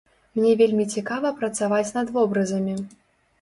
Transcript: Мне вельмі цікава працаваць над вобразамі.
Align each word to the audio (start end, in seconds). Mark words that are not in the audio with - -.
Мне 0.37 0.53
вельмі 0.61 0.85
цікава 0.93 1.33
працаваць 1.41 1.93
над 1.99 2.07
вобразамі. 2.17 2.75